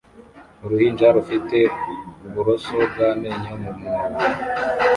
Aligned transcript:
uruhinja 0.63 1.07
rufite 1.15 1.57
uburoso 2.25 2.75
bw'amenyo 2.91 3.53
mu 3.61 3.71
mwobo 3.77 4.19